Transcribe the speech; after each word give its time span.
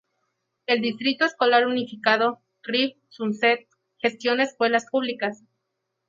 El 0.65 0.81
Distrito 0.81 1.25
Escolar 1.25 1.67
Unificado 1.67 2.41
Reef-Sunset 2.63 3.67
gestiona 3.99 4.41
escuelas 4.45 4.87
públicas. 4.89 5.43